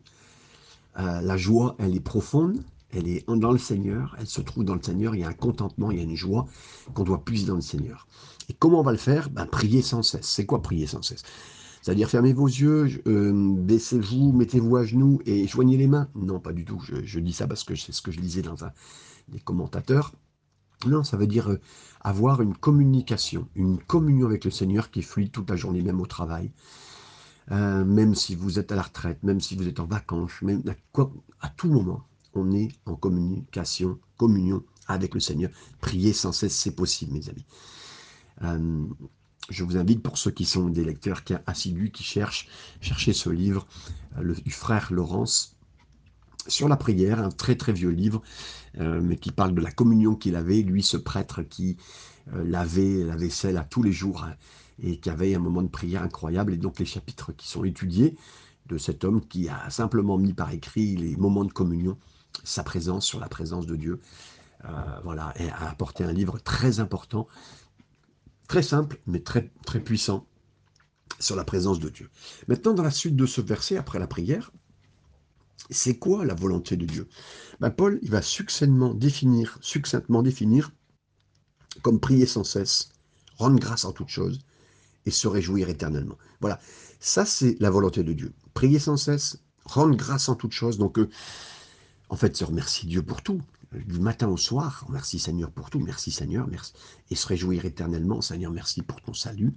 [0.99, 4.75] Euh, la joie, elle est profonde, elle est dans le Seigneur, elle se trouve dans
[4.75, 6.47] le Seigneur, il y a un contentement, il y a une joie
[6.93, 8.07] qu'on doit puiser dans le Seigneur.
[8.49, 9.29] Et comment on va le faire?
[9.29, 10.27] Ben, Prier sans cesse.
[10.27, 11.23] C'est quoi prier sans cesse?
[11.81, 16.53] C'est-à-dire fermez vos yeux, euh, baissez-vous, mettez-vous à genoux et joignez les mains Non, pas
[16.53, 16.81] du tout.
[17.03, 18.71] Je, dis ça parce que c'est ce que je lisais dans un,
[19.29, 20.13] des commentateurs.
[20.85, 21.59] Non, ça veut dire euh,
[22.01, 26.05] avoir une communication, une communion avec le Seigneur qui fluide toute la journée, même au
[26.05, 26.51] travail.
[27.51, 30.61] Euh, même si vous êtes à la retraite, même si vous êtes en vacances, même
[31.41, 35.51] à tout moment on est en communication, communion avec le Seigneur.
[35.79, 37.45] Prier sans cesse, c'est possible, mes amis.
[38.43, 38.85] Euh,
[39.49, 42.47] je vous invite, pour ceux qui sont des lecteurs assidus, qui cherchent,
[42.79, 43.67] chercher ce livre
[44.17, 45.55] euh, du frère Laurence
[46.47, 48.21] sur la prière, un très très vieux livre,
[48.79, 51.77] euh, mais qui parle de la communion qu'il avait, lui, ce prêtre qui
[52.31, 54.35] lavait la vaisselle à tous les jours hein,
[54.81, 56.53] et qui avait un moment de prière incroyable.
[56.53, 58.15] Et donc les chapitres qui sont étudiés
[58.67, 61.97] de cet homme qui a simplement mis par écrit les moments de communion
[62.43, 63.99] sa présence, sur la présence de Dieu.
[64.65, 67.27] Euh, voilà, et a apporté un livre très important,
[68.47, 70.27] très simple, mais très, très puissant
[71.19, 72.09] sur la présence de Dieu.
[72.47, 74.51] Maintenant, dans la suite de ce verset, après la prière,
[75.69, 77.07] c'est quoi la volonté de Dieu?
[77.59, 80.71] Ben, Paul, il va succinctement définir, succinctement définir
[81.81, 82.89] comme prier sans cesse,
[83.37, 84.39] rendre grâce en toutes choses
[85.05, 86.17] et se réjouir éternellement.
[86.41, 86.59] Voilà,
[86.99, 88.33] ça c'est la volonté de Dieu.
[88.53, 90.77] Prier sans cesse, rendre grâce en toutes choses.
[90.77, 91.09] Donc, euh,
[92.11, 93.41] en fait, se remercier Dieu pour tout.
[93.71, 96.73] Du matin au soir, merci Seigneur pour tout, merci Seigneur, merci.
[97.09, 99.53] Et se réjouir éternellement, Seigneur, merci pour ton salut.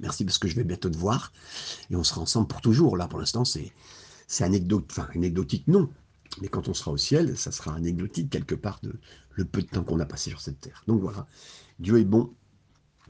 [0.00, 1.30] Merci parce que je vais bientôt te voir.
[1.90, 2.96] Et on sera ensemble pour toujours.
[2.96, 3.70] Là, pour l'instant, c'est,
[4.26, 5.90] c'est anecdote, enfin, anecdotique, non.
[6.40, 8.94] Mais quand on sera au ciel, ça sera anecdotique quelque part de
[9.32, 10.82] le peu de temps qu'on a passé sur cette terre.
[10.86, 11.26] Donc voilà,
[11.80, 12.32] Dieu est bon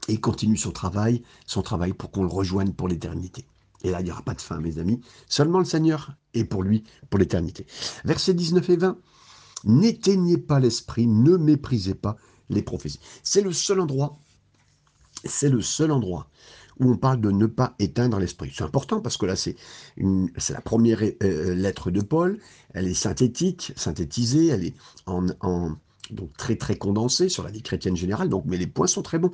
[0.09, 3.45] et continue son travail, son travail pour qu'on le rejoigne pour l'éternité.
[3.83, 5.01] Et là, il n'y aura pas de fin, mes amis.
[5.27, 7.65] Seulement le Seigneur est pour lui, pour l'éternité.
[8.05, 8.97] Versets 19 et 20.
[9.63, 12.17] N'éteignez pas l'esprit, ne méprisez pas
[12.49, 12.99] les prophéties.
[13.23, 14.19] C'est le seul endroit,
[15.25, 16.27] c'est le seul endroit
[16.79, 18.51] où on parle de ne pas éteindre l'esprit.
[18.55, 19.55] C'est important parce que là, c'est
[19.97, 22.39] la première euh, euh, lettre de Paul.
[22.73, 24.73] Elle est synthétique, synthétisée, elle est
[25.05, 28.29] donc très très condensée sur la vie chrétienne générale.
[28.29, 29.31] Donc, mais les points sont très bons.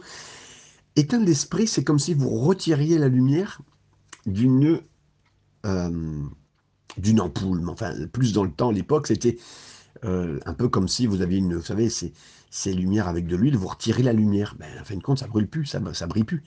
[0.97, 3.61] Éteindre l'esprit, c'est comme si vous retiriez la lumière
[4.27, 4.81] d'une
[5.65, 6.21] euh,
[6.97, 7.67] d'une ampoule.
[7.69, 9.37] Enfin, plus dans le temps, l'époque, c'était
[10.05, 12.13] euh, un peu comme si vous aviez une, vous savez, ces,
[12.49, 14.55] ces lumières avec de l'huile, vous retirez la lumière.
[14.59, 16.43] Ben, en fin de compte, ça brûle plus, ça, ça brille plus.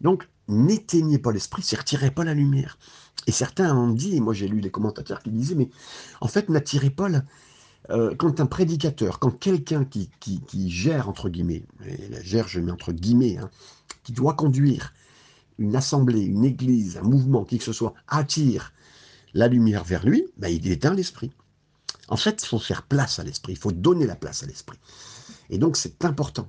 [0.00, 2.78] Donc, n'éteignez pas l'esprit, c'est retirez pas la lumière.
[3.26, 5.70] Et certains ont dit, et moi j'ai lu les commentateurs qui disaient, mais
[6.20, 7.08] en fait, n'attirez pas
[7.90, 12.60] euh, quand un prédicateur, quand quelqu'un qui, qui, gère, entre guillemets, et la gère, je
[12.60, 13.50] mets entre guillemets, hein,
[14.02, 14.92] qui doit conduire
[15.58, 18.72] une assemblée, une église, un mouvement, qui que ce soit, attire
[19.34, 21.32] la lumière vers lui, ben, il éteint l'esprit.
[22.08, 24.78] En fait, il faut faire place à l'esprit, il faut donner la place à l'esprit.
[25.50, 26.48] Et donc, c'est important.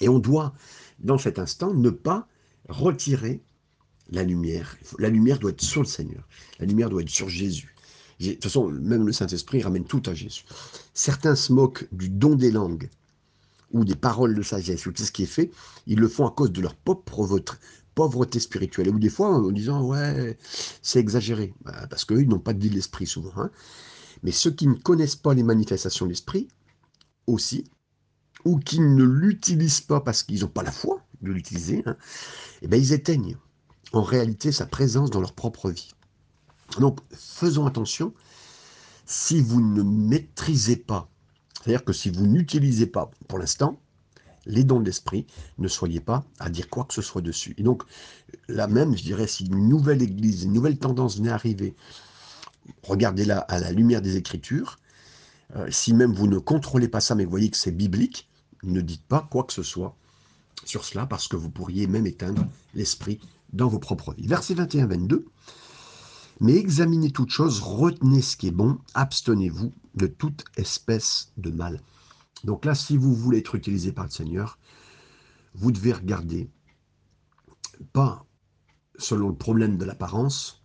[0.00, 0.54] Et on doit,
[0.98, 2.28] dans cet instant, ne pas
[2.68, 3.42] retirer
[4.10, 4.76] la lumière.
[4.98, 6.26] La lumière doit être sur le Seigneur.
[6.58, 7.74] La lumière doit être sur Jésus.
[8.20, 10.44] De toute façon, même le Saint-Esprit ramène tout à Jésus.
[10.92, 12.90] Certains se moquent du don des langues
[13.72, 15.50] ou des paroles de sagesse ou tout ce qui est fait.
[15.86, 17.52] Ils le font à cause de leur pauvreté,
[18.08, 18.88] pauvreté spirituelle.
[18.88, 20.38] Ou des fois en disant, ouais,
[20.82, 21.52] c'est exagéré.
[21.62, 23.32] Bah, parce qu'eux, ils n'ont pas dit l'esprit souvent.
[23.36, 23.50] Hein.
[24.22, 26.48] Mais ceux qui ne connaissent pas les manifestations de l'esprit,
[27.26, 27.64] aussi,
[28.44, 31.96] ou qui ne l'utilisent pas parce qu'ils n'ont pas la foi de l'utiliser, hein,
[32.62, 33.36] eh ben, ils éteignent
[33.92, 35.92] en réalité sa présence dans leur propre vie.
[36.78, 38.14] Donc faisons attention,
[39.04, 41.10] si vous ne maîtrisez pas,
[41.60, 43.80] c'est-à-dire que si vous n'utilisez pas pour l'instant
[44.50, 45.26] les dons de l'esprit,
[45.58, 47.54] ne soyez pas à dire quoi que ce soit dessus.
[47.56, 47.84] Et donc
[48.48, 51.74] là même, je dirais, si une nouvelle église, une nouvelle tendance venait arriver,
[52.82, 54.78] regardez-la à la lumière des Écritures,
[55.56, 58.28] euh, si même vous ne contrôlez pas ça, mais vous voyez que c'est biblique,
[58.62, 59.96] ne dites pas quoi que ce soit
[60.64, 63.18] sur cela, parce que vous pourriez même éteindre l'esprit
[63.52, 64.26] dans vos propres vies.
[64.26, 65.24] Verset 21-22.
[66.40, 71.80] Mais examinez toute chose, retenez ce qui est bon, abstenez-vous de toute espèce de mal.
[72.44, 74.58] Donc là, si vous voulez être utilisé par le Seigneur,
[75.54, 76.48] vous devez regarder,
[77.92, 78.24] pas
[78.98, 80.62] selon le problème de l'apparence,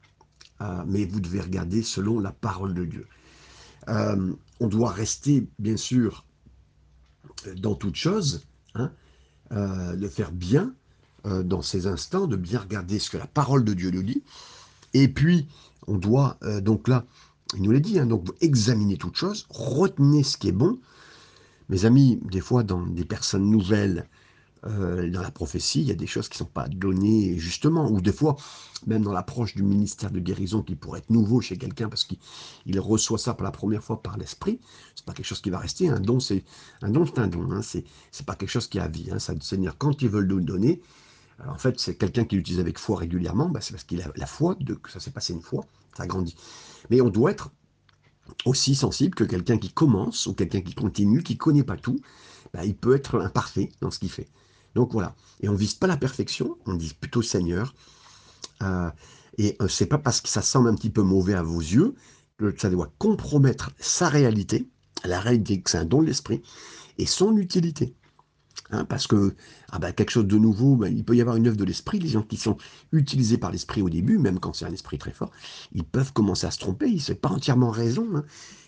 [0.62, 3.08] euh, mais vous devez regarder selon la parole de Dieu.
[3.90, 6.26] Euh, on doit rester, bien sûr,
[7.58, 8.92] dans toute chose, hein,
[9.52, 10.74] euh, de faire bien
[11.44, 14.22] dans ces instants, de bien regarder ce que la parole de Dieu nous dit,
[14.94, 15.48] et puis,
[15.88, 17.04] on doit, donc là,
[17.56, 20.78] il nous l'a dit, hein, donc examiner toute chose, retenez ce qui est bon.
[21.70, 24.08] Mes amis, des fois, dans des personnes nouvelles,
[24.68, 27.90] euh, dans la prophétie, il y a des choses qui ne sont pas données justement,
[27.90, 28.36] ou des fois,
[28.88, 32.80] même dans l'approche du ministère de guérison qui pourrait être nouveau chez quelqu'un parce qu'il
[32.80, 34.60] reçoit ça pour la première fois par l'esprit,
[34.96, 35.90] c'est pas quelque chose qui va rester.
[35.90, 36.44] Un don, c'est
[36.82, 37.52] un don, c'est un don.
[37.52, 37.62] Hein,
[38.26, 39.10] pas quelque chose qui a vie.
[39.12, 40.82] Hein, ça, le Seigneur, quand il veut le donner,
[41.48, 44.26] en fait, c'est quelqu'un qui l'utilise avec foi régulièrement, bah, c'est parce qu'il a la
[44.26, 46.36] foi, de, que ça s'est passé une fois, ça grandit.
[46.90, 47.52] Mais on doit être
[48.46, 52.00] aussi sensible que quelqu'un qui commence ou quelqu'un qui continue, qui ne connaît pas tout,
[52.54, 54.28] bah, il peut être imparfait dans ce qu'il fait.
[54.76, 55.16] Donc voilà.
[55.42, 57.74] Et on ne vise pas la perfection, on dit plutôt Seigneur.
[58.62, 58.90] Euh,
[59.38, 61.96] et euh, c'est pas parce que ça semble un petit peu mauvais à vos yeux
[62.38, 64.68] que ça doit compromettre sa réalité,
[65.04, 66.42] la réalité que c'est un don de l'esprit,
[66.98, 67.96] et son utilité.
[68.72, 69.36] Hein, parce que
[69.72, 72.00] ah ben, quelque chose de nouveau, ben, il peut y avoir une œuvre de l'esprit.
[72.00, 72.58] Les gens qui sont
[72.92, 75.32] utilisés par l'esprit au début, même quand c'est un esprit très fort,
[75.74, 76.90] ils peuvent commencer à se tromper.
[76.90, 78.08] Ils n'ont pas entièrement raison.
[78.16, 78.24] Hein.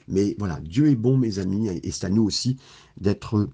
[0.07, 2.57] Mais voilà, Dieu est bon, mes amis, et c'est à nous aussi
[2.99, 3.49] d'être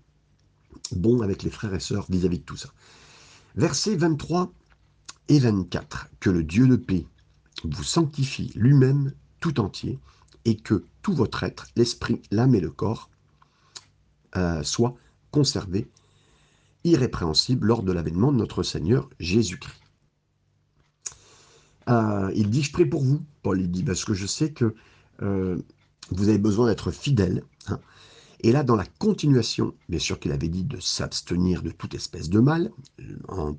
[0.92, 2.70] bons avec les frères et sœurs vis-à-vis de tout ça.
[3.56, 4.52] Versets 23
[5.30, 6.10] et 24.
[6.20, 7.06] Que le Dieu de paix
[7.64, 10.00] vous sanctifie lui-même tout entier,
[10.46, 13.10] et que tout votre être, l'esprit, l'âme et le corps,
[14.36, 14.96] euh, soit
[15.32, 15.88] conservé
[16.84, 19.80] irrépréhensible lors de l'avènement de notre Seigneur Jésus-Christ.
[21.90, 24.74] Euh, il dit, je prie pour vous, Paul, il dit, parce que je sais que
[25.22, 25.58] euh,
[26.12, 27.44] vous avez besoin d'être fidèle.
[27.68, 27.80] Hein.
[28.42, 32.30] Et là, dans la continuation, bien sûr qu'il avait dit de s'abstenir de toute espèce
[32.30, 32.72] de mal,
[33.28, 33.56] en,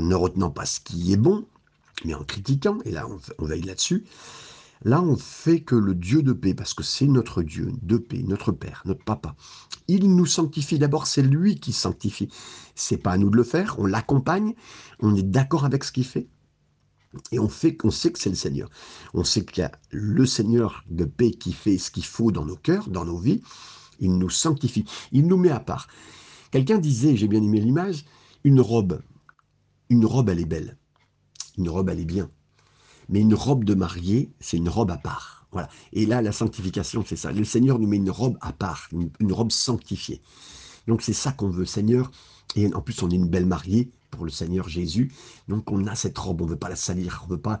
[0.00, 1.46] ne retenant pas ce qui est bon,
[2.04, 4.04] mais en critiquant, et là on, on veille là-dessus,
[4.84, 8.22] Là, on fait que le Dieu de paix, parce que c'est notre Dieu de paix,
[8.26, 9.36] notre Père, notre Papa.
[9.88, 10.78] Il nous sanctifie.
[10.78, 12.28] D'abord, c'est lui qui sanctifie.
[12.74, 13.76] C'est pas à nous de le faire.
[13.78, 14.54] On l'accompagne.
[15.00, 16.28] On est d'accord avec ce qu'il fait.
[17.30, 18.70] Et on fait qu'on sait que c'est le Seigneur.
[19.14, 22.44] On sait qu'il y a le Seigneur de paix qui fait ce qu'il faut dans
[22.44, 23.42] nos cœurs, dans nos vies.
[24.00, 24.84] Il nous sanctifie.
[25.12, 25.88] Il nous met à part.
[26.50, 28.04] Quelqu'un disait, j'ai bien aimé l'image,
[28.44, 29.00] une robe.
[29.90, 30.76] Une robe, elle est belle.
[31.58, 32.30] Une robe, elle est bien.
[33.12, 35.46] Mais une robe de mariée, c'est une robe à part.
[35.52, 35.68] Voilà.
[35.92, 37.30] Et là, la sanctification, c'est ça.
[37.30, 40.22] Le Seigneur nous met une robe à part, une, robe sanctifiée.
[40.88, 42.10] Donc c'est ça qu'on veut, Seigneur.
[42.56, 45.12] Et en plus, on est une belle mariée pour le Seigneur Jésus.
[45.46, 47.60] Donc on a cette robe, on ne veut pas la salir, on veut pas,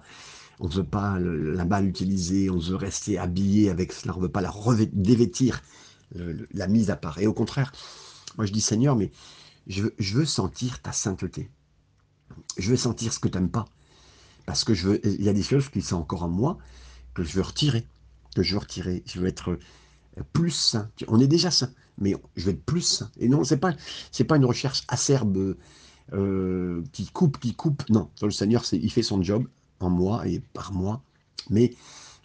[0.58, 4.32] on veut pas la mal utiliser, on veut rester habillé avec cela, on ne veut
[4.32, 4.52] pas la
[4.92, 5.62] dévêtir,
[6.14, 7.18] la mise à part.
[7.18, 7.72] Et au contraire,
[8.38, 9.12] moi je dis Seigneur, mais
[9.66, 11.50] je je veux sentir ta sainteté.
[12.56, 13.66] Je veux sentir ce que tu n'aimes pas.
[14.46, 16.58] Parce que je veux, il y a des choses qui sont encore en moi
[17.14, 17.86] que je veux retirer,
[18.34, 19.02] que je veux retirer.
[19.06, 20.90] Je veux être euh, plus sain.
[21.08, 23.10] On est déjà sain, mais je veux être plus sain.
[23.18, 23.72] Et non, c'est pas,
[24.10, 25.56] c'est pas une recherche acerbe
[26.12, 27.88] euh, qui coupe, qui coupe.
[27.88, 29.46] Non, le Seigneur, il fait son job
[29.80, 31.02] en moi et par moi.
[31.50, 31.74] Mais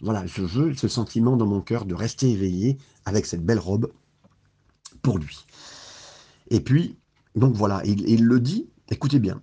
[0.00, 3.90] voilà, je veux ce sentiment dans mon cœur de rester éveillé avec cette belle robe
[5.02, 5.44] pour lui.
[6.50, 6.96] Et puis,
[7.34, 9.40] donc voilà, il, le dit, écoutez bien,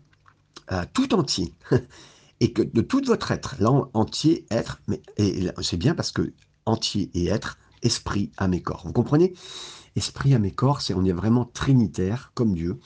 [0.72, 1.54] euh, tout entier,
[2.46, 5.02] et que de tout votre être, là, entier, être, mais
[5.64, 6.32] c'est bien parce que
[6.68, 8.84] entier et être, esprit, âme et corps.
[8.86, 9.34] Vous comprenez?
[9.96, 12.80] Esprit, âme et corps, c'est on est vraiment trinitaire comme Dieu,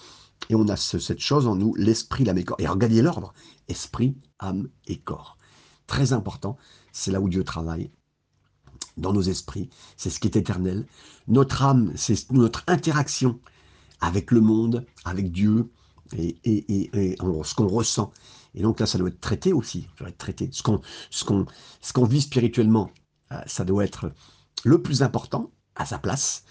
[0.50, 2.56] et on a cette chose en nous, l'esprit, l'âme et corps.
[2.62, 3.34] Et regardez l'ordre,
[3.68, 5.38] esprit, âme et corps.
[5.88, 6.56] Très important,
[6.94, 7.92] c'est là où Dieu travaille,
[8.96, 10.86] dans nos esprits, c'est ce qui est éternel.
[11.28, 13.42] Notre âme, c'est notre interaction
[14.00, 15.70] avec le monde, avec Dieu,
[16.14, 16.40] et,
[17.44, 18.14] ce qu'on ressent.
[18.56, 20.50] Et donc là, ça doit être traité aussi, doit être traité.
[20.52, 20.82] Ce qu'on
[21.12, 22.92] ce qu'on vit spirituellement,
[23.32, 24.12] euh, ça doit être
[24.64, 26.44] le plus important, à sa place.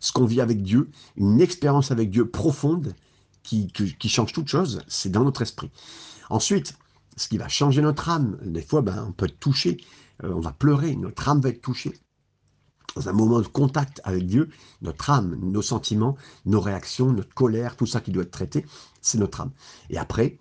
[0.00, 2.94] Ce qu'on vit avec Dieu, une expérience avec Dieu profonde,
[3.42, 5.70] qui, qui, change toute chose, c'est dans notre esprit.
[6.30, 6.76] Ensuite,
[7.16, 9.76] ce qui va changer notre âme, des fois, ben, on peut être touché,
[10.24, 11.92] euh, on va pleurer, notre âme va être touchée.
[12.96, 14.48] Dans un moment de contact avec Dieu,
[14.80, 18.64] notre âme, nos sentiments, nos réactions, notre colère, tout ça qui doit être traité,
[19.02, 19.50] c'est notre âme.
[19.90, 20.38] Et après,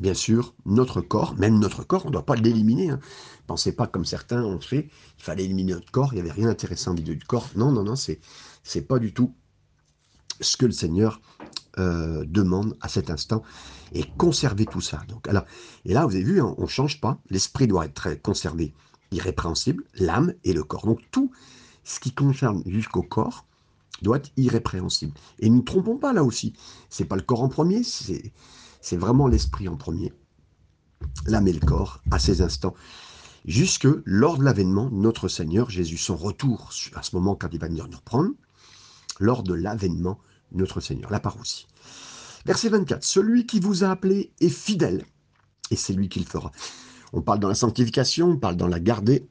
[0.00, 2.90] bien sûr, notre corps, même notre corps, on ne doit pas l'éliminer.
[2.90, 3.00] Hein.
[3.46, 6.46] Pensez pas comme certains ont fait, il fallait éliminer notre corps, il n'y avait rien
[6.46, 7.48] d'intéressant au milieu du corps.
[7.56, 8.20] Non, non, non, c'est,
[8.62, 9.34] c'est pas du tout
[10.40, 11.20] ce que le Seigneur
[11.78, 13.42] euh, demande à cet instant
[13.92, 15.02] et conserver tout ça.
[15.08, 15.44] Donc, alors,
[15.84, 17.18] et là, vous avez vu, hein, on ne change pas.
[17.30, 18.74] L'esprit doit être conservé,
[19.12, 20.86] irrépréhensible, l'âme et le corps.
[20.86, 21.30] Donc, tout
[21.84, 23.46] ce qui concerne jusqu'au corps
[24.02, 25.12] doit être irrépréhensible.
[25.38, 26.54] Et ne nous trompons pas là aussi.
[26.90, 28.32] C'est pas le corps en premier, c'est,
[28.84, 30.12] c'est vraiment l'esprit en premier.
[31.26, 32.74] L'âme et le corps à ces instants
[33.46, 37.68] jusque lors de l'avènement notre Seigneur Jésus, son retour à ce moment quand il va
[37.68, 38.32] venir nous reprendre,
[39.20, 40.18] lors de l'avènement
[40.52, 41.66] notre Seigneur, la parousie.
[42.44, 45.06] Verset 24, celui qui vous a appelé est fidèle,
[45.70, 46.52] et c'est lui qui le fera.
[47.14, 49.26] On parle dans la sanctification, on parle dans la garder,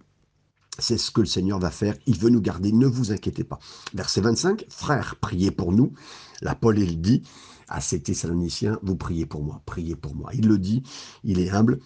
[0.80, 3.60] c'est ce que le Seigneur va faire, il veut nous garder, ne vous inquiétez pas.
[3.94, 5.94] Verset 25, frères, priez pour nous.
[6.42, 7.22] La Paul, il dit
[7.68, 10.32] à ces Thessaloniciens, vous priez pour moi, priez pour moi.
[10.34, 10.84] Il le dit,
[11.24, 11.80] il est humble,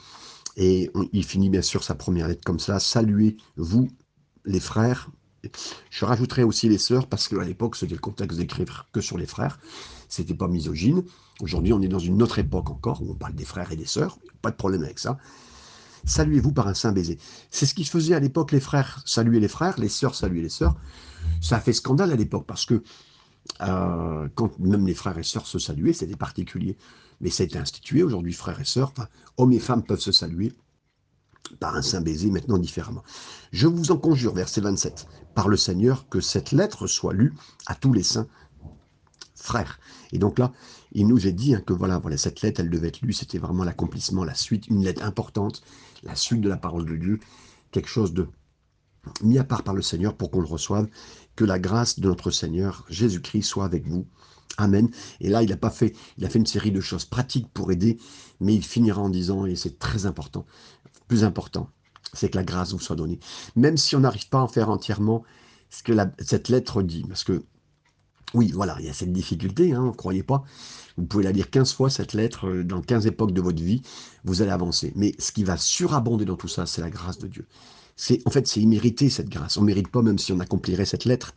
[0.56, 2.80] et il finit bien sûr sa première lettre comme ça.
[2.80, 3.88] Saluez-vous,
[4.46, 5.10] les frères.
[5.90, 9.28] Je rajouterai aussi les sœurs, parce qu'à l'époque, c'était le contexte d'écrire que sur les
[9.28, 9.60] frères.
[10.10, 11.04] C'était pas misogyne.
[11.42, 13.86] Aujourd'hui, on est dans une autre époque encore, où on parle des frères et des
[13.86, 14.18] sœurs.
[14.42, 15.18] Pas de problème avec ça.
[16.06, 17.20] Saluez-vous par un saint baiser.
[17.52, 20.42] C'est ce qui se faisait à l'époque, les frères saluaient les frères, les sœurs saluaient
[20.42, 20.76] les sœurs.
[21.42, 22.82] Ça a fait scandale à l'époque, parce que
[23.62, 26.78] euh, quand même les frères et sœurs se saluaient, c'était particulier
[27.22, 28.94] mais ça a été institué aujourd'hui, frères et sœurs,
[29.38, 30.54] hommes et femmes peuvent se saluer
[31.60, 33.04] par un saint baiser, maintenant différemment.
[33.52, 37.34] Je vous en conjure, verset 27, par le Seigneur, que cette lettre soit lue
[37.68, 38.28] à tous les saints
[39.36, 39.80] frères.
[40.12, 40.52] Et donc là,
[40.92, 43.38] il nous est dit hein, que voilà, voilà, cette lettre, elle devait être lue, c'était
[43.38, 45.64] vraiment l'accomplissement, la suite, une lettre importante,
[46.04, 47.20] la suite de la parole de Dieu,
[47.72, 48.28] quelque chose de
[49.22, 50.88] mis à part par le Seigneur pour qu'on le reçoive.
[51.36, 54.08] Que la grâce de notre Seigneur Jésus-Christ soit avec vous
[54.58, 54.90] Amen.
[55.22, 57.72] Et là, il a pas fait, il a fait une série de choses pratiques pour
[57.72, 58.00] aider,
[58.40, 60.46] mais il finira en disant, et c'est très important,
[61.08, 61.70] plus important,
[62.14, 63.20] c'est que la grâce vous soit donnée.
[63.56, 65.24] Même si on n'arrive pas à en faire entièrement
[65.70, 67.44] ce que cette lettre dit, parce que,
[68.34, 70.44] oui, voilà, il y a cette difficulté, hein, ne croyez pas.
[70.98, 73.84] Vous pouvez la lire 15 fois, cette lettre, euh, dans 15 époques de votre vie,
[74.24, 74.92] vous allez avancer.
[74.96, 77.46] Mais ce qui va surabonder dans tout ça, c'est la grâce de Dieu.
[77.98, 79.58] C'est, en fait, c'est immérité, cette grâce.
[79.58, 81.34] On ne mérite pas, même si on accomplirait cette lettre.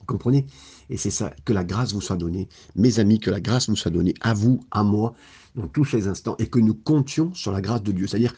[0.00, 0.46] Vous comprenez?
[0.90, 2.48] Et c'est ça, que la grâce vous soit donnée.
[2.74, 5.14] Mes amis, que la grâce vous soit donnée à vous, à moi,
[5.54, 8.06] dans tous ces instants, et que nous comptions sur la grâce de Dieu.
[8.06, 8.34] C'est-à-dire,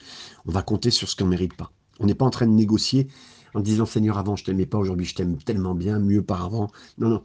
[0.47, 1.73] on va compter sur ce qu'on ne mérite pas.
[2.01, 3.09] On n'est pas en train de négocier
[3.55, 6.71] en disant, Seigneur, avant je t'aimais pas, aujourd'hui je t'aime tellement bien, mieux par avant.
[6.99, 7.23] Non, non.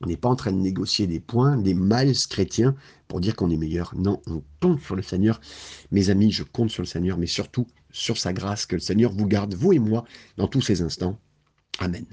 [0.00, 2.74] On n'est pas en train de négocier des points, des miles chrétiens
[3.08, 3.94] pour dire qu'on est meilleur.
[3.96, 5.40] Non, on compte sur le Seigneur.
[5.90, 9.12] Mes amis, je compte sur le Seigneur, mais surtout sur sa grâce, que le Seigneur
[9.12, 10.04] vous garde, vous et moi,
[10.36, 11.18] dans tous ces instants.
[11.80, 12.06] Amen.